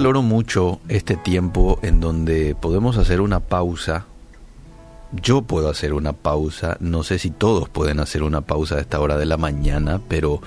valoro 0.00 0.22
mucho 0.22 0.80
este 0.88 1.14
tiempo 1.14 1.78
en 1.82 2.00
donde 2.00 2.56
podemos 2.58 2.96
hacer 2.96 3.20
una 3.20 3.38
pausa. 3.38 4.06
Yo 5.12 5.42
puedo 5.42 5.68
hacer 5.68 5.92
una 5.92 6.14
pausa, 6.14 6.78
no 6.80 7.02
sé 7.02 7.18
si 7.18 7.28
todos 7.28 7.68
pueden 7.68 8.00
hacer 8.00 8.22
una 8.22 8.40
pausa 8.40 8.76
a 8.76 8.80
esta 8.80 8.98
hora 8.98 9.18
de 9.18 9.26
la 9.26 9.36
mañana, 9.36 10.00
pero 10.08 10.40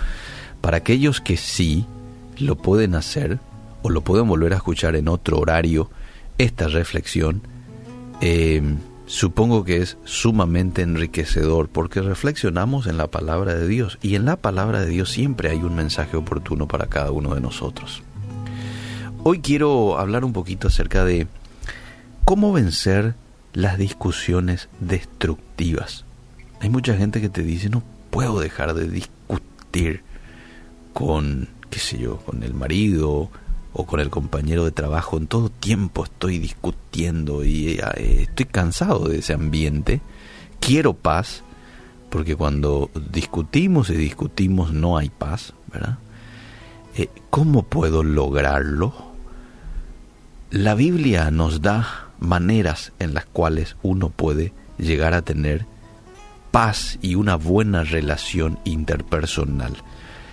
para 0.60 0.78
aquellos 0.78 1.21
que 1.21 1.38
sí 1.38 1.86
lo 2.39 2.55
pueden 2.55 2.96
hacer 2.96 3.38
o 3.84 3.92
lo 3.92 4.02
pueden 4.02 4.28
volver 4.28 4.54
a 4.54 4.55
escuchar 4.55 4.96
en 4.96 5.08
otro 5.08 5.38
horario, 5.38 5.88
esta 6.40 6.68
reflexión, 6.68 7.44
eh, 8.22 8.60
supongo 9.06 9.66
que 9.66 9.84
es 9.84 9.98
sumamente 10.04 10.82
enriquecedor 10.82 11.70
porque 11.70 12.02
reflexionamos 12.02 12.88
en 12.88 12.98
la 12.98 13.06
palabra 13.06 13.54
de 13.54 13.68
Dios 13.68 14.00
y 14.02 14.16
en 14.16 14.26
la 14.26 14.36
palabra 14.38 14.80
de 14.80 14.88
Dios 14.88 15.12
siempre 15.12 15.52
hay 15.52 15.59
un 15.59 15.76
mensaje 15.76 16.17
oportuno 16.17 16.67
para 16.67 16.88
cada 16.88 17.12
uno 17.12 17.35
de 17.35 17.41
nosotros. 17.41 18.02
Hoy 19.26 19.40
quiero 19.40 19.98
hablar 20.00 20.26
un 20.26 20.34
poquito 20.34 20.68
acerca 20.68 21.05
de 21.05 21.27
cómo 22.26 22.52
vencer 22.52 23.16
las 23.54 23.77
discusiones 23.77 24.68
destructivas. 24.82 26.04
Hay 26.59 26.68
mucha 26.68 26.98
gente 26.98 27.22
que 27.22 27.30
te 27.30 27.41
dice, 27.41 27.70
no 27.70 27.84
puedo 28.09 28.41
dejar 28.41 28.73
de 28.73 28.90
discutir 28.90 30.02
con, 30.91 31.48
qué 31.70 31.80
sé 31.80 31.99
yo, 31.99 32.18
con 32.18 32.44
el 32.44 32.54
marido 32.54 33.30
o 33.72 33.86
con 33.86 34.02
el 34.02 34.09
compañero 34.09 34.66
de 34.66 34.72
trabajo. 34.72 35.16
En 35.16 35.27
todo 35.27 35.48
tiempo 35.48 36.04
estoy 36.04 36.38
discutiendo 36.40 37.46
y 37.46 37.80
eh, 37.96 38.24
estoy 38.24 38.48
cansado 38.48 39.08
de 39.08 39.20
ese 39.20 39.32
ambiente. 39.32 40.02
Quiero 40.60 40.96
paz, 40.96 41.44
porque 42.10 42.35
cuando 42.35 42.91
discutimos 43.10 43.90
y 43.90 43.94
discutimos 43.94 44.74
no 44.74 44.98
hay 44.98 45.10
paz, 45.10 45.54
¿verdad? 45.71 45.98
Eh, 46.98 47.08
¿Cómo 47.29 47.63
puedo 47.63 48.04
lograrlo? 48.04 49.13
La 50.54 50.76
Biblia 50.76 51.32
nos 51.32 51.63
da 51.63 52.12
maneras 52.20 52.91
en 52.99 53.15
las 53.15 53.26
cuales 53.26 53.76
uno 53.82 54.09
puede 54.12 54.54
llegar 54.77 55.15
a 55.15 55.23
tener 55.23 55.65
paz 56.51 56.99
y 57.01 57.15
una 57.15 57.37
buena 57.37 57.84
relación 57.84 58.60
interpersonal. 58.63 59.73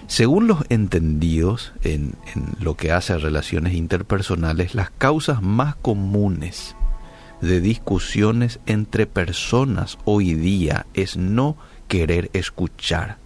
Según 0.08 0.46
los 0.46 0.58
entendidos 0.68 1.72
en, 1.84 2.16
lo 2.60 2.76
que 2.76 2.92
hace 2.92 3.14
a 3.14 3.16
relaciones 3.16 3.72
interpersonales, 3.72 4.74
las 4.74 4.90
causas 4.90 5.40
más 5.40 5.74
comunes 5.76 6.76
de 7.40 7.62
discusiones 7.62 8.60
entre 8.66 9.06
personas 9.06 9.96
hoy 10.04 10.34
día 10.34 10.84
es 10.92 11.16
no 11.16 11.56
querer 11.88 12.28
escuchar, 12.34 13.16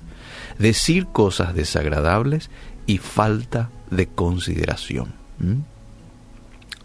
decir 0.61 1.07
cosas 1.09 1.57
desagradables 1.57 2.51
y 2.87 2.99
falta 2.99 3.71
de 3.91 4.07
consideración 4.07 5.13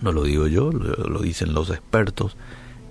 no 0.01 0.11
lo 0.11 0.23
digo 0.23 0.47
yo, 0.47 0.71
lo, 0.71 1.19
dicen 1.21 1.53
los 1.53 1.69
expertos 1.69 2.37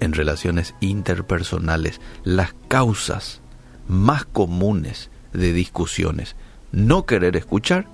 en 0.00 0.12
relaciones 0.12 0.74
interpersonales, 0.80 2.00
las 2.24 2.54
causas 2.68 3.40
más 3.88 4.24
comunes 4.24 5.10
de 5.32 5.52
discusiones, 5.52 6.36
no 6.72 7.06
querer 7.06 7.36
escuchar, 7.36 7.86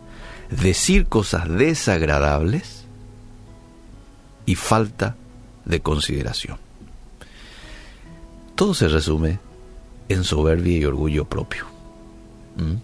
decir 0.51 1.07
cosas 1.07 1.49
desagradables 1.49 2.85
y 4.47 4.57
falta 4.57 5.17
de 5.65 5.81
consideración. 5.81 6.59
Todo 8.55 8.75
se 8.75 8.89
resume 8.89 9.39
en 10.09 10.25
soberbia 10.25 10.79
y 10.79 10.85
orgullo 10.85 11.25
propio. 11.25 11.65
¿Mm? 12.57 12.77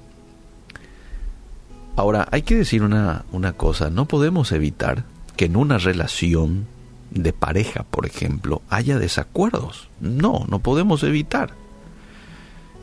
Ahora, 1.96 2.26
hay 2.30 2.42
que 2.42 2.56
decir 2.56 2.82
una, 2.82 3.24
una 3.30 3.52
cosa, 3.52 3.90
no 3.90 4.06
podemos 4.06 4.52
evitar 4.52 5.04
que 5.40 5.46
en 5.46 5.56
una 5.56 5.78
relación 5.78 6.66
de 7.10 7.32
pareja, 7.32 7.86
por 7.90 8.04
ejemplo, 8.04 8.60
haya 8.68 8.98
desacuerdos. 8.98 9.88
No, 9.98 10.44
no 10.50 10.58
podemos 10.58 11.02
evitar. 11.02 11.54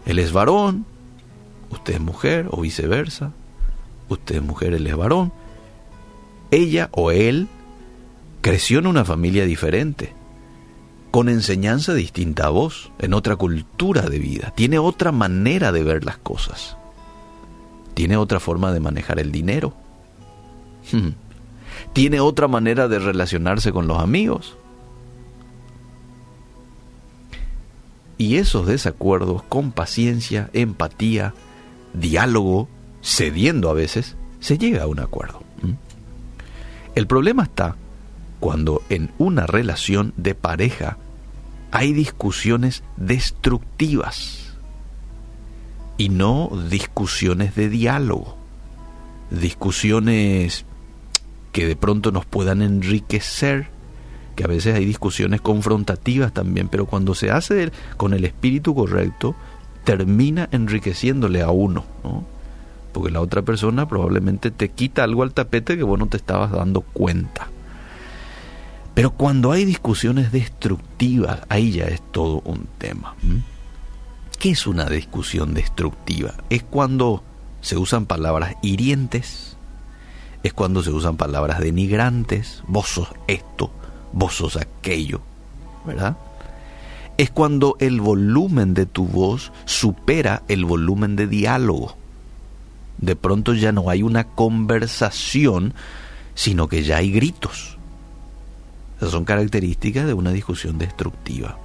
Él 0.07 0.17
es 0.17 0.33
varón, 0.33 0.87
usted 1.69 1.93
es 1.93 2.01
mujer 2.01 2.47
o 2.49 2.61
viceversa. 2.61 3.31
Usted 4.09 4.37
es 4.37 4.41
mujer, 4.41 4.73
él 4.73 4.87
es 4.87 4.97
varón. 4.97 5.31
Ella 6.49 6.89
o 6.93 7.11
él 7.11 7.47
creció 8.41 8.79
en 8.79 8.87
una 8.87 9.05
familia 9.05 9.45
diferente, 9.45 10.15
con 11.11 11.29
enseñanza 11.29 11.93
distinta 11.93 12.47
a 12.47 12.49
vos, 12.49 12.91
en 12.97 13.13
otra 13.13 13.35
cultura 13.35 14.09
de 14.09 14.17
vida. 14.17 14.51
Tiene 14.55 14.79
otra 14.79 15.11
manera 15.11 15.71
de 15.71 15.83
ver 15.83 16.03
las 16.03 16.17
cosas. 16.17 16.75
Tiene 17.93 18.17
otra 18.17 18.39
forma 18.39 18.71
de 18.71 18.79
manejar 18.79 19.19
el 19.19 19.31
dinero. 19.31 19.75
Tiene 21.93 22.19
otra 22.19 22.47
manera 22.47 22.87
de 22.87 22.99
relacionarse 22.99 23.71
con 23.71 23.87
los 23.87 23.99
amigos. 23.99 24.57
Y 28.17 28.37
esos 28.37 28.65
desacuerdos 28.65 29.43
con 29.43 29.71
paciencia, 29.71 30.49
empatía, 30.53 31.33
diálogo, 31.93 32.67
cediendo 33.03 33.69
a 33.69 33.73
veces, 33.73 34.15
se 34.39 34.57
llega 34.57 34.83
a 34.83 34.87
un 34.87 34.99
acuerdo. 34.99 35.43
El 36.95 37.05
problema 37.05 37.43
está 37.43 37.75
cuando 38.39 38.81
en 38.89 39.11
una 39.17 39.45
relación 39.45 40.13
de 40.17 40.35
pareja 40.35 40.97
hay 41.71 41.93
discusiones 41.93 42.83
destructivas 42.95 44.53
y 45.97 46.09
no 46.09 46.49
discusiones 46.69 47.55
de 47.55 47.69
diálogo, 47.69 48.37
discusiones 49.31 50.65
que 51.51 51.65
de 51.65 51.75
pronto 51.75 52.11
nos 52.11 52.25
puedan 52.25 52.61
enriquecer, 52.61 53.69
que 54.35 54.43
a 54.43 54.47
veces 54.47 54.75
hay 54.75 54.85
discusiones 54.85 55.41
confrontativas 55.41 56.33
también, 56.33 56.67
pero 56.67 56.85
cuando 56.85 57.15
se 57.15 57.31
hace 57.31 57.71
con 57.97 58.13
el 58.13 58.25
espíritu 58.25 58.75
correcto, 58.75 59.35
termina 59.83 60.47
enriqueciéndole 60.51 61.41
a 61.41 61.49
uno, 61.49 61.85
porque 62.93 63.11
la 63.11 63.21
otra 63.21 63.41
persona 63.41 63.87
probablemente 63.87 64.51
te 64.51 64.69
quita 64.69 65.03
algo 65.03 65.23
al 65.23 65.33
tapete 65.33 65.77
que 65.77 65.83
vos 65.83 65.97
no 65.97 66.07
te 66.07 66.17
estabas 66.17 66.51
dando 66.51 66.81
cuenta. 66.81 67.47
Pero 68.93 69.11
cuando 69.11 69.51
hay 69.51 69.63
discusiones 69.63 70.31
destructivas, 70.31 71.41
ahí 71.49 71.71
ya 71.71 71.85
es 71.85 72.01
todo 72.11 72.41
un 72.45 72.67
tema. 72.79 73.15
¿Qué 74.39 74.51
es 74.51 74.67
una 74.67 74.85
discusión 74.85 75.53
destructiva? 75.53 76.33
Es 76.49 76.63
cuando 76.63 77.23
se 77.61 77.77
usan 77.77 78.05
palabras 78.05 78.55
hirientes, 78.61 79.56
es 80.43 80.53
cuando 80.53 80.83
se 80.83 80.91
usan 80.91 81.17
palabras 81.17 81.59
denigrantes, 81.59 82.63
vos 82.67 82.87
sos 82.87 83.09
esto, 83.27 83.71
vos 84.13 84.35
sos 84.35 84.57
aquello, 84.57 85.21
¿verdad? 85.85 86.17
Es 87.17 87.31
cuando 87.31 87.75
el 87.79 87.99
volumen 87.99 88.73
de 88.73 88.85
tu 88.85 89.05
voz 89.07 89.51
supera 89.65 90.43
el 90.47 90.65
volumen 90.65 91.15
de 91.15 91.27
diálogo. 91.27 91.97
De 92.99 93.15
pronto 93.15 93.53
ya 93.53 93.71
no 93.71 93.89
hay 93.89 94.03
una 94.03 94.25
conversación, 94.25 95.73
sino 96.35 96.67
que 96.67 96.83
ya 96.83 96.97
hay 96.97 97.11
gritos. 97.11 97.77
Esas 98.97 99.11
son 99.11 99.25
características 99.25 100.05
de 100.05 100.13
una 100.13 100.31
discusión 100.31 100.77
destructiva. 100.77 101.57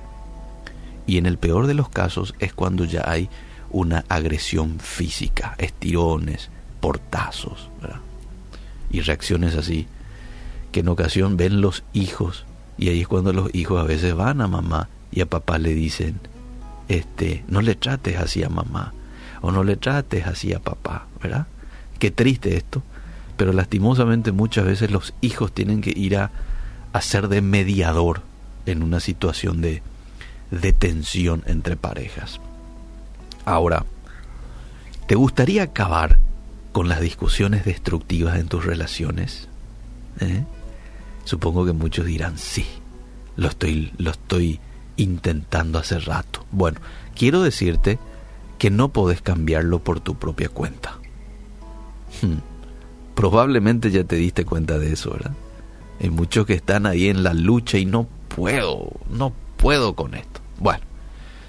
Y 1.06 1.18
en 1.18 1.26
el 1.26 1.38
peor 1.38 1.66
de 1.66 1.74
los 1.74 1.88
casos 1.88 2.34
es 2.38 2.54
cuando 2.54 2.84
ya 2.84 3.02
hay 3.06 3.28
una 3.70 4.04
agresión 4.08 4.78
física, 4.78 5.54
estirones, 5.58 6.50
portazos, 6.80 7.70
¿verdad? 7.80 8.00
Y 8.92 9.00
reacciones 9.00 9.56
así, 9.56 9.88
que 10.70 10.80
en 10.80 10.88
ocasión 10.88 11.36
ven 11.36 11.60
los 11.60 11.82
hijos 11.92 12.46
y 12.78 12.88
ahí 12.88 13.00
es 13.00 13.08
cuando 13.08 13.32
los 13.32 13.54
hijos 13.54 13.80
a 13.80 13.84
veces 13.84 14.14
van 14.14 14.40
a 14.40 14.48
mamá 14.48 14.88
y 15.10 15.20
a 15.20 15.26
papá 15.26 15.58
le 15.58 15.74
dicen, 15.74 16.20
este, 16.88 17.44
no 17.48 17.60
le 17.60 17.74
trates 17.74 18.16
así 18.18 18.42
a 18.42 18.48
mamá 18.48 18.92
o 19.40 19.50
no 19.52 19.64
le 19.64 19.76
trates 19.76 20.26
así 20.26 20.52
a 20.52 20.60
papá, 20.60 21.06
¿verdad? 21.22 21.46
Qué 21.98 22.10
triste 22.10 22.56
esto, 22.56 22.82
pero 23.36 23.52
lastimosamente 23.52 24.32
muchas 24.32 24.64
veces 24.64 24.90
los 24.90 25.14
hijos 25.20 25.52
tienen 25.52 25.80
que 25.80 25.92
ir 25.94 26.16
a, 26.16 26.30
a 26.92 27.00
ser 27.00 27.28
de 27.28 27.42
mediador 27.42 28.22
en 28.66 28.82
una 28.82 29.00
situación 29.00 29.60
de, 29.60 29.82
de 30.50 30.72
tensión 30.72 31.42
entre 31.46 31.76
parejas. 31.76 32.40
Ahora, 33.44 33.84
¿te 35.06 35.14
gustaría 35.14 35.64
acabar 35.64 36.18
con 36.72 36.88
las 36.88 37.00
discusiones 37.00 37.64
destructivas 37.64 38.38
en 38.38 38.48
tus 38.48 38.64
relaciones? 38.64 39.48
¿Eh? 40.20 40.44
Supongo 41.24 41.64
que 41.64 41.72
muchos 41.72 42.06
dirán, 42.06 42.38
sí, 42.38 42.66
lo 43.36 43.48
estoy, 43.48 43.92
lo 43.98 44.10
estoy 44.10 44.60
intentando 44.96 45.78
hace 45.78 45.98
rato. 45.98 46.44
Bueno, 46.50 46.80
quiero 47.14 47.42
decirte 47.42 47.98
que 48.58 48.70
no 48.70 48.88
podés 48.88 49.22
cambiarlo 49.22 49.78
por 49.78 50.00
tu 50.00 50.16
propia 50.16 50.48
cuenta. 50.48 50.98
Hmm. 52.20 52.38
Probablemente 53.14 53.90
ya 53.90 54.04
te 54.04 54.16
diste 54.16 54.44
cuenta 54.44 54.78
de 54.78 54.92
eso, 54.92 55.12
¿verdad? 55.12 55.34
Hay 56.00 56.10
muchos 56.10 56.46
que 56.46 56.54
están 56.54 56.86
ahí 56.86 57.08
en 57.08 57.22
la 57.22 57.34
lucha 57.34 57.78
y 57.78 57.84
no 57.84 58.08
puedo, 58.28 58.90
no 59.10 59.32
puedo 59.56 59.94
con 59.94 60.14
esto. 60.14 60.40
Bueno, 60.58 60.82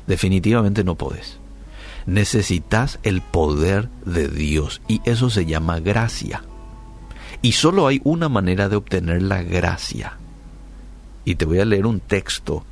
definitivamente 0.05 0.83
no 0.83 0.95
podés 0.95 1.39
necesitas 2.05 2.99
el 3.03 3.21
poder 3.21 3.89
de 4.05 4.27
Dios 4.27 4.81
y 4.87 5.01
eso 5.05 5.29
se 5.29 5.45
llama 5.45 5.79
gracia. 5.79 6.43
Y 7.41 7.53
solo 7.53 7.87
hay 7.87 8.01
una 8.03 8.29
manera 8.29 8.69
de 8.69 8.75
obtener 8.75 9.21
la 9.21 9.43
gracia. 9.43 10.17
Y 11.25 11.35
te 11.35 11.45
voy 11.45 11.59
a 11.59 11.65
leer 11.65 11.85
un 11.85 11.99
texto 11.99 12.65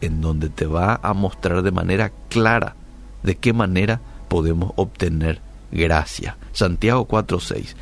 en 0.00 0.20
donde 0.20 0.48
te 0.48 0.66
va 0.66 1.00
a 1.02 1.14
mostrar 1.14 1.62
de 1.62 1.70
manera 1.70 2.12
clara 2.28 2.76
de 3.22 3.36
qué 3.36 3.52
manera 3.52 4.00
podemos 4.28 4.72
obtener 4.76 5.40
gracia. 5.72 6.36
Santiago 6.52 7.06
4:6. 7.08 7.74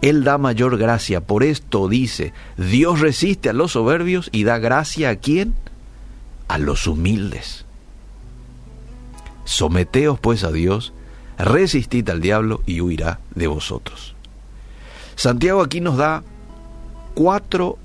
Él 0.00 0.24
da 0.24 0.38
mayor 0.38 0.78
gracia, 0.78 1.20
por 1.20 1.42
esto 1.42 1.88
dice, 1.88 2.32
Dios 2.56 3.00
resiste 3.00 3.48
a 3.48 3.52
los 3.52 3.72
soberbios 3.72 4.28
y 4.32 4.44
da 4.44 4.58
gracia 4.58 5.10
a 5.10 5.16
quién? 5.16 5.54
A 6.46 6.58
los 6.58 6.86
humildes. 6.86 7.64
Someteos 9.48 10.20
pues 10.20 10.44
a 10.44 10.52
Dios, 10.52 10.92
resistid 11.38 12.06
al 12.10 12.20
diablo 12.20 12.60
y 12.66 12.82
huirá 12.82 13.18
de 13.34 13.46
vosotros. 13.46 14.14
Santiago 15.16 15.62
aquí 15.62 15.80
nos 15.80 15.96
da 15.96 16.22
cuatro 17.14 17.78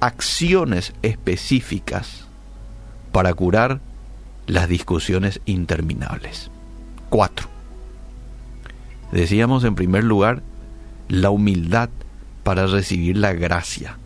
acciones 0.00 0.94
específicas 1.02 2.24
para 3.12 3.34
curar 3.34 3.80
las 4.46 4.70
discusiones 4.70 5.42
interminables. 5.44 6.50
Cuatro. 7.10 7.46
Decíamos 9.12 9.64
en 9.64 9.74
primer 9.74 10.02
lugar 10.02 10.42
la 11.08 11.28
humildad 11.28 11.90
para 12.42 12.66
recibir 12.66 13.18
la 13.18 13.34
gracia, 13.34 13.98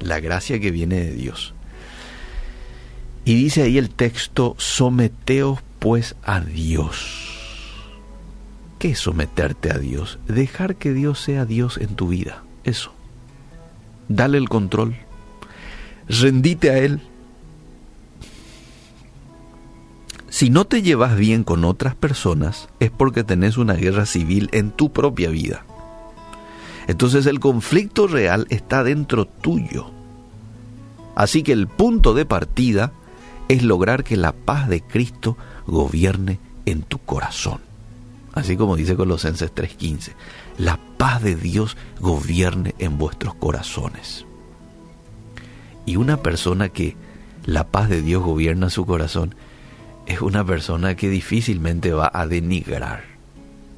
la 0.00 0.20
gracia 0.20 0.60
que 0.60 0.72
viene 0.72 0.96
de 0.96 1.14
Dios. 1.14 1.54
Y 3.24 3.34
dice 3.34 3.62
ahí 3.62 3.78
el 3.78 3.88
texto, 3.88 4.56
someteos 4.58 5.60
pues 5.78 6.16
a 6.24 6.40
Dios. 6.40 7.36
¿Qué 8.78 8.90
es 8.90 9.00
someterte 9.00 9.72
a 9.72 9.78
Dios? 9.78 10.18
Dejar 10.28 10.76
que 10.76 10.92
Dios 10.92 11.20
sea 11.20 11.44
Dios 11.44 11.78
en 11.78 11.96
tu 11.96 12.08
vida. 12.08 12.42
Eso. 12.64 12.92
Dale 14.08 14.38
el 14.38 14.48
control. 14.48 14.96
Rendite 16.08 16.70
a 16.70 16.78
Él. 16.78 17.00
Si 20.28 20.50
no 20.50 20.66
te 20.66 20.82
llevas 20.82 21.16
bien 21.16 21.42
con 21.42 21.64
otras 21.64 21.94
personas, 21.94 22.68
es 22.78 22.90
porque 22.90 23.24
tenés 23.24 23.56
una 23.56 23.74
guerra 23.74 24.06
civil 24.06 24.48
en 24.52 24.70
tu 24.70 24.92
propia 24.92 25.30
vida. 25.30 25.64
Entonces 26.86 27.26
el 27.26 27.40
conflicto 27.40 28.06
real 28.06 28.46
está 28.48 28.84
dentro 28.84 29.26
tuyo. 29.26 29.90
Así 31.16 31.42
que 31.42 31.52
el 31.52 31.66
punto 31.66 32.14
de 32.14 32.24
partida 32.24 32.92
es 33.48 33.62
lograr 33.62 34.04
que 34.04 34.16
la 34.16 34.32
paz 34.32 34.68
de 34.68 34.82
Cristo 34.82 35.36
gobierne 35.66 36.38
en 36.66 36.82
tu 36.82 36.98
corazón. 36.98 37.60
Así 38.34 38.56
como 38.56 38.76
dice 38.76 38.94
Colosenses 38.94 39.52
3:15, 39.52 40.12
la 40.58 40.78
paz 40.96 41.22
de 41.22 41.34
Dios 41.34 41.76
gobierne 42.00 42.74
en 42.78 42.98
vuestros 42.98 43.34
corazones. 43.34 44.26
Y 45.86 45.96
una 45.96 46.18
persona 46.18 46.68
que 46.68 46.96
la 47.46 47.66
paz 47.66 47.88
de 47.88 48.02
Dios 48.02 48.22
gobierna 48.22 48.68
su 48.68 48.84
corazón 48.84 49.34
es 50.06 50.20
una 50.20 50.44
persona 50.44 50.94
que 50.94 51.08
difícilmente 51.08 51.92
va 51.92 52.10
a 52.12 52.26
denigrar, 52.26 53.04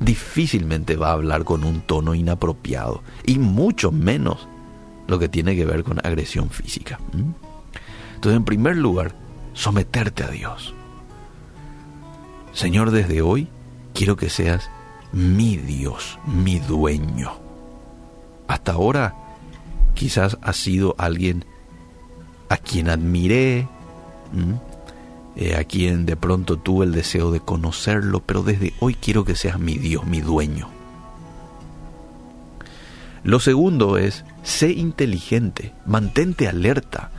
difícilmente 0.00 0.96
va 0.96 1.10
a 1.10 1.12
hablar 1.12 1.44
con 1.44 1.64
un 1.64 1.80
tono 1.80 2.14
inapropiado 2.14 3.02
y 3.24 3.38
mucho 3.38 3.92
menos 3.92 4.48
lo 5.06 5.18
que 5.18 5.28
tiene 5.28 5.56
que 5.56 5.64
ver 5.64 5.84
con 5.84 5.98
agresión 6.04 6.50
física. 6.50 6.98
Entonces, 8.14 8.36
en 8.36 8.44
primer 8.44 8.76
lugar, 8.76 9.14
someterte 9.54 10.24
a 10.24 10.28
Dios. 10.28 10.74
Señor, 12.52 12.90
desde 12.90 13.22
hoy 13.22 13.48
quiero 13.94 14.16
que 14.16 14.30
seas 14.30 14.70
mi 15.12 15.56
Dios, 15.56 16.18
mi 16.26 16.58
dueño. 16.58 17.32
Hasta 18.48 18.72
ahora 18.72 19.14
quizás 19.94 20.38
has 20.42 20.56
sido 20.56 20.94
alguien 20.98 21.44
a 22.48 22.56
quien 22.56 22.88
admiré, 22.88 23.68
eh, 25.36 25.56
a 25.56 25.64
quien 25.64 26.06
de 26.06 26.16
pronto 26.16 26.58
tuve 26.58 26.84
el 26.84 26.92
deseo 26.92 27.30
de 27.30 27.40
conocerlo, 27.40 28.20
pero 28.20 28.42
desde 28.42 28.74
hoy 28.80 28.94
quiero 28.94 29.24
que 29.24 29.36
seas 29.36 29.58
mi 29.58 29.76
Dios, 29.76 30.06
mi 30.06 30.20
dueño. 30.20 30.68
Lo 33.22 33.38
segundo 33.38 33.98
es, 33.98 34.24
sé 34.42 34.72
inteligente, 34.72 35.72
mantente 35.84 36.48
alerta, 36.48 37.10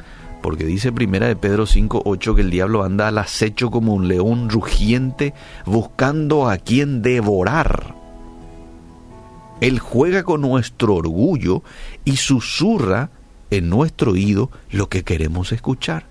porque 0.41 0.65
dice 0.65 0.91
primera 0.91 1.27
de 1.27 1.35
Pedro 1.35 1.65
5:8 1.65 2.35
que 2.35 2.41
el 2.41 2.49
diablo 2.49 2.83
anda 2.83 3.07
al 3.07 3.17
acecho 3.17 3.71
como 3.71 3.93
un 3.93 4.07
león 4.07 4.49
rugiente 4.49 5.33
buscando 5.65 6.49
a 6.49 6.57
quien 6.57 7.01
devorar. 7.01 7.95
Él 9.61 9.79
juega 9.79 10.23
con 10.23 10.41
nuestro 10.41 10.95
orgullo 10.95 11.63
y 12.03 12.17
susurra 12.17 13.11
en 13.51 13.69
nuestro 13.69 14.13
oído 14.13 14.49
lo 14.71 14.89
que 14.89 15.03
queremos 15.03 15.51
escuchar. 15.51 16.05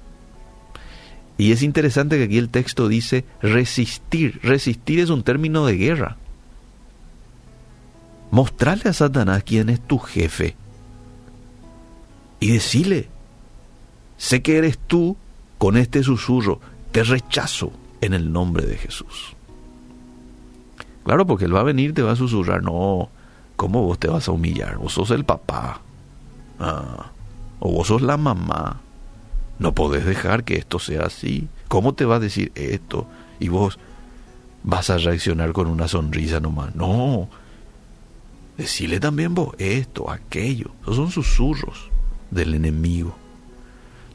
Y 1.36 1.52
es 1.52 1.62
interesante 1.62 2.18
que 2.18 2.24
aquí 2.24 2.38
el 2.38 2.50
texto 2.50 2.86
dice 2.86 3.24
resistir. 3.42 4.40
Resistir 4.42 5.00
es 5.00 5.10
un 5.10 5.22
término 5.22 5.66
de 5.66 5.76
guerra. 5.76 6.16
Mostrarle 8.30 8.90
a 8.90 8.92
Satanás 8.92 9.42
quién 9.42 9.70
es 9.70 9.80
tu 9.80 9.98
jefe 9.98 10.54
y 12.40 12.52
decirle, 12.52 13.08
Sé 14.20 14.42
que 14.42 14.58
eres 14.58 14.76
tú 14.76 15.16
con 15.56 15.78
este 15.78 16.02
susurro. 16.02 16.60
Te 16.92 17.02
rechazo 17.04 17.72
en 18.02 18.12
el 18.12 18.30
nombre 18.30 18.66
de 18.66 18.76
Jesús. 18.76 19.34
Claro, 21.04 21.26
porque 21.26 21.46
Él 21.46 21.56
va 21.56 21.60
a 21.60 21.64
venir, 21.64 21.94
te 21.94 22.02
va 22.02 22.12
a 22.12 22.16
susurrar. 22.16 22.62
No, 22.62 23.08
¿cómo 23.56 23.82
vos 23.82 23.98
te 23.98 24.08
vas 24.08 24.28
a 24.28 24.32
humillar? 24.32 24.76
Vos 24.76 24.92
sos 24.92 25.10
el 25.12 25.24
papá. 25.24 25.80
Ah, 26.58 27.12
o 27.60 27.72
vos 27.72 27.86
sos 27.86 28.02
la 28.02 28.18
mamá. 28.18 28.82
No 29.58 29.74
podés 29.74 30.04
dejar 30.04 30.44
que 30.44 30.58
esto 30.58 30.78
sea 30.78 31.04
así. 31.06 31.48
¿Cómo 31.68 31.94
te 31.94 32.04
va 32.04 32.16
a 32.16 32.20
decir 32.20 32.52
esto? 32.56 33.06
Y 33.38 33.48
vos 33.48 33.78
vas 34.64 34.90
a 34.90 34.98
reaccionar 34.98 35.54
con 35.54 35.66
una 35.66 35.88
sonrisa 35.88 36.40
nomás. 36.40 36.74
No. 36.74 37.30
Decile 38.58 39.00
también 39.00 39.34
vos 39.34 39.54
esto, 39.56 40.10
aquello. 40.10 40.72
Esos 40.82 40.96
son 40.96 41.10
susurros 41.10 41.88
del 42.30 42.52
enemigo. 42.52 43.16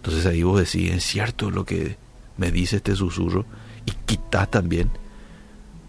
Entonces 0.05 0.27
ahí 0.27 0.43
vos 0.43 0.59
decís, 0.59 0.91
es 0.91 1.03
cierto 1.03 1.49
lo 1.49 1.65
que 1.65 1.97
me 2.37 2.51
dice 2.51 2.75
este 2.75 2.95
susurro 2.95 3.43
y 3.87 3.91
quitas 4.05 4.51
también 4.51 4.91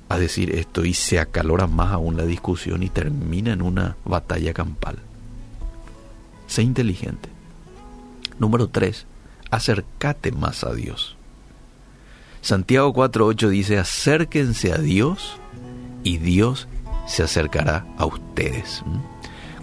a 0.08 0.16
decir 0.16 0.54
esto 0.54 0.86
y 0.86 0.94
se 0.94 1.20
acalora 1.20 1.66
más 1.66 1.92
aún 1.92 2.16
la 2.16 2.24
discusión 2.24 2.82
y 2.82 2.88
termina 2.88 3.52
en 3.52 3.60
una 3.60 3.98
batalla 4.06 4.54
campal. 4.54 4.96
Sé 6.46 6.62
inteligente. 6.62 7.28
Número 8.38 8.68
3. 8.68 9.04
Acércate 9.50 10.32
más 10.32 10.64
a 10.64 10.72
Dios. 10.72 11.14
Santiago 12.40 12.94
4.8 12.94 13.50
dice, 13.50 13.78
acérquense 13.78 14.72
a 14.72 14.78
Dios 14.78 15.36
y 16.04 16.16
Dios 16.16 16.68
se 17.06 17.22
acercará 17.22 17.84
a 17.98 18.06
ustedes. 18.06 18.82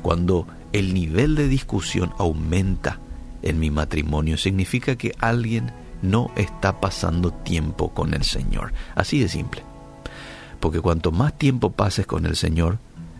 Cuando 0.03 0.45
el 0.73 0.93
nivel 0.93 1.33
de 1.33 1.47
discusión 1.47 2.13
aumenta 2.19 2.99
en 3.43 3.59
mi 3.59 3.69
matrimonio 3.69 4.37
significa 4.37 4.95
que 4.95 5.13
alguien 5.19 5.71
no 6.01 6.31
está 6.35 6.79
pasando 6.79 7.31
tiempo 7.31 7.93
con 7.93 8.13
el 8.13 8.23
Señor. 8.23 8.73
Así 8.95 9.19
de 9.19 9.29
simple. 9.29 9.63
Porque 10.59 10.81
cuanto 10.81 11.11
más 11.11 11.37
tiempo 11.37 11.71
pases 11.71 12.05
con 12.05 12.25
el 12.25 12.35
Señor, 12.35 12.77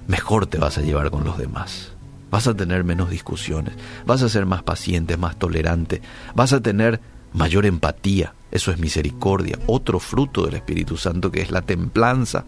mejor 0.07 0.47
te 0.47 0.57
vas 0.57 0.77
a 0.77 0.81
llevar 0.81 1.11
con 1.11 1.23
los 1.23 1.37
demás. 1.37 1.91
Vas 2.29 2.47
a 2.47 2.55
tener 2.55 2.83
menos 2.83 3.09
discusiones, 3.09 3.75
vas 4.05 4.21
a 4.23 4.29
ser 4.29 4.45
más 4.45 4.63
paciente, 4.63 5.17
más 5.17 5.37
tolerante, 5.37 6.01
vas 6.33 6.51
a 6.53 6.61
tener 6.61 6.99
mayor 7.33 7.65
empatía. 7.65 8.33
Eso 8.51 8.71
es 8.71 8.79
misericordia, 8.79 9.59
otro 9.67 9.99
fruto 9.99 10.45
del 10.45 10.55
Espíritu 10.55 10.97
Santo 10.97 11.31
que 11.31 11.41
es 11.41 11.51
la 11.51 11.61
templanza. 11.61 12.45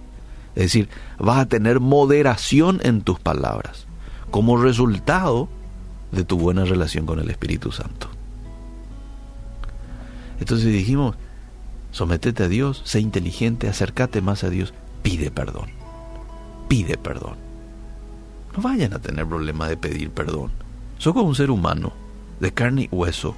Es 0.55 0.63
decir, 0.63 0.89
vas 1.19 1.39
a 1.39 1.45
tener 1.45 1.79
moderación 1.79 2.79
en 2.83 3.01
tus 3.01 3.19
palabras. 3.19 3.85
Como 4.31 4.57
resultado, 4.57 5.49
de 6.15 6.23
tu 6.23 6.37
buena 6.37 6.65
relación 6.65 7.05
con 7.05 7.19
el 7.19 7.29
Espíritu 7.29 7.71
Santo. 7.71 8.09
Entonces 10.39 10.71
dijimos, 10.71 11.15
sométete 11.91 12.43
a 12.43 12.47
Dios, 12.47 12.81
sé 12.85 12.99
inteligente, 12.99 13.67
acércate 13.67 14.21
más 14.21 14.43
a 14.43 14.49
Dios, 14.49 14.73
pide 15.01 15.31
perdón. 15.31 15.69
Pide 16.67 16.97
perdón. 16.97 17.35
No 18.55 18.63
vayan 18.63 18.93
a 18.93 18.99
tener 18.99 19.27
problema 19.27 19.67
de 19.67 19.77
pedir 19.77 20.09
perdón. 20.11 20.51
Soy 20.97 21.13
como 21.13 21.27
un 21.27 21.35
ser 21.35 21.51
humano, 21.51 21.93
de 22.39 22.53
carne 22.53 22.83
y 22.83 22.95
hueso, 22.95 23.35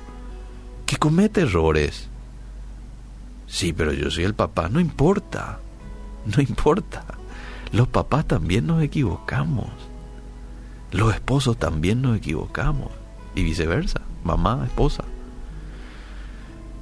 que 0.86 0.98
comete 0.98 1.42
errores. 1.42 2.08
Sí, 3.48 3.74
pero 3.74 3.94
yo 3.94 4.12
soy 4.12 4.26
el 4.26 4.36
papá, 4.36 4.70
no 4.70 4.80
importa. 4.80 5.60
No 6.26 6.42
importa. 6.42 7.06
Los 7.72 7.88
papás 7.88 8.28
también 8.28 8.68
nos 8.68 8.84
equivocamos. 8.84 9.70
Los 10.91 11.13
esposos 11.13 11.58
también 11.58 12.01
nos 12.01 12.17
equivocamos 12.17 12.89
y 13.36 13.44
viceversa, 13.44 14.01
mamá, 14.24 14.63
esposa. 14.65 15.03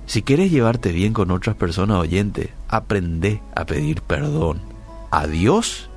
Si 0.05 0.21
quieres 0.21 0.51
llevarte 0.51 0.91
bien 0.91 1.13
con 1.13 1.31
otras 1.31 1.55
personas 1.55 1.97
oyente, 1.97 2.53
aprende 2.67 3.41
a 3.55 3.65
pedir 3.65 4.01
perdón 4.01 4.61
a 5.09 5.27
Dios 5.27 5.89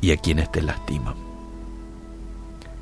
y 0.00 0.12
a 0.12 0.16
quienes 0.16 0.50
te 0.52 0.62
lastiman. 0.62 1.14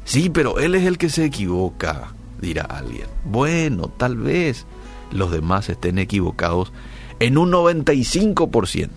Sí, 0.04 0.28
pero 0.28 0.58
él 0.58 0.74
es 0.74 0.84
el 0.84 0.98
que 0.98 1.08
se 1.08 1.24
equivoca, 1.24 2.12
dirá 2.40 2.64
alguien. 2.64 3.06
Bueno, 3.24 3.88
tal 3.88 4.16
vez 4.16 4.66
los 5.10 5.30
demás 5.30 5.70
estén 5.70 5.98
equivocados 5.98 6.72
en 7.20 7.38
un 7.38 7.50
95% 7.52 8.90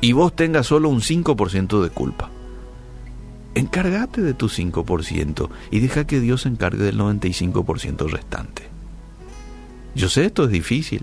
y 0.00 0.12
vos 0.12 0.36
tengas 0.36 0.66
solo 0.66 0.88
un 0.90 1.00
5% 1.00 1.82
de 1.82 1.90
culpa. 1.90 2.30
Encárgate 3.54 4.20
de 4.20 4.34
tu 4.34 4.48
5% 4.48 5.48
y 5.70 5.80
deja 5.80 6.06
que 6.06 6.20
Dios 6.20 6.42
se 6.42 6.48
encargue 6.48 6.84
del 6.84 6.98
95% 6.98 8.08
restante. 8.10 8.62
Yo 9.94 10.08
sé 10.08 10.24
esto 10.24 10.44
es 10.44 10.50
difícil, 10.50 11.02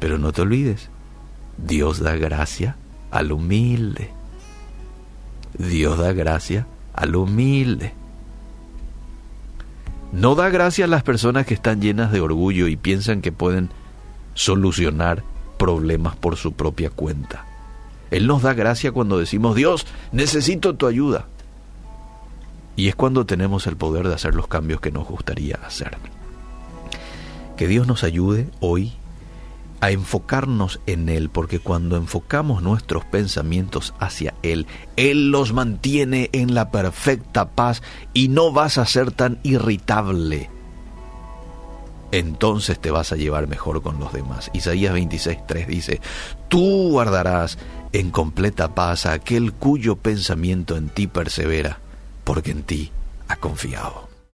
pero 0.00 0.18
no 0.18 0.32
te 0.32 0.42
olvides, 0.42 0.90
Dios 1.56 2.00
da 2.00 2.16
gracia 2.16 2.76
al 3.10 3.30
humilde. 3.30 4.10
Dios 5.56 5.98
da 5.98 6.12
gracia 6.12 6.66
al 6.94 7.14
humilde. 7.14 7.92
No 10.12 10.34
da 10.34 10.48
gracia 10.48 10.86
a 10.86 10.88
las 10.88 11.04
personas 11.04 11.46
que 11.46 11.54
están 11.54 11.80
llenas 11.80 12.10
de 12.10 12.20
orgullo 12.20 12.66
y 12.66 12.76
piensan 12.76 13.20
que 13.20 13.30
pueden 13.30 13.70
solucionar 14.34 15.22
problemas 15.58 16.16
por 16.16 16.36
su 16.36 16.52
propia 16.52 16.90
cuenta. 16.90 17.44
Él 18.10 18.26
nos 18.26 18.42
da 18.42 18.54
gracia 18.54 18.92
cuando 18.92 19.18
decimos, 19.18 19.54
Dios, 19.54 19.86
necesito 20.12 20.74
tu 20.74 20.86
ayuda. 20.86 21.26
Y 22.76 22.88
es 22.88 22.96
cuando 22.96 23.26
tenemos 23.26 23.66
el 23.66 23.76
poder 23.76 24.08
de 24.08 24.14
hacer 24.14 24.34
los 24.34 24.48
cambios 24.48 24.80
que 24.80 24.90
nos 24.90 25.06
gustaría 25.06 25.56
hacer. 25.64 25.98
Que 27.56 27.68
Dios 27.68 27.86
nos 27.86 28.04
ayude 28.04 28.48
hoy 28.60 28.94
a 29.80 29.90
enfocarnos 29.90 30.80
en 30.86 31.08
Él, 31.08 31.30
porque 31.30 31.58
cuando 31.58 31.96
enfocamos 31.96 32.62
nuestros 32.62 33.04
pensamientos 33.04 33.94
hacia 33.98 34.34
Él, 34.42 34.66
Él 34.96 35.30
los 35.30 35.52
mantiene 35.52 36.30
en 36.32 36.54
la 36.54 36.70
perfecta 36.70 37.50
paz 37.50 37.82
y 38.12 38.28
no 38.28 38.52
vas 38.52 38.78
a 38.78 38.86
ser 38.86 39.10
tan 39.10 39.40
irritable. 39.42 40.50
Entonces 42.12 42.80
te 42.80 42.90
vas 42.90 43.12
a 43.12 43.16
llevar 43.16 43.46
mejor 43.46 43.82
con 43.82 44.00
los 44.00 44.12
demás. 44.12 44.50
Isaías 44.52 44.94
26.3 44.94 45.66
dice, 45.66 46.00
tú 46.48 46.90
guardarás 46.90 47.58
en 47.92 48.10
completa 48.10 48.74
paz 48.74 49.06
a 49.06 49.12
aquel 49.12 49.52
cuyo 49.52 49.96
pensamiento 49.96 50.76
en 50.76 50.88
ti 50.88 51.06
persevera, 51.06 51.78
porque 52.24 52.50
en 52.50 52.62
ti 52.62 52.90
ha 53.28 53.36
confiado. 53.36 54.09